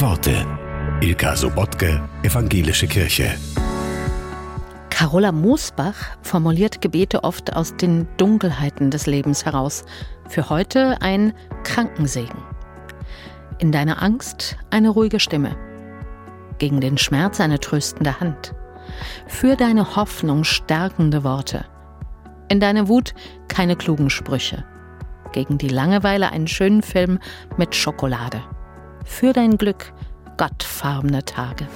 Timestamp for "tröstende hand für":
17.58-19.56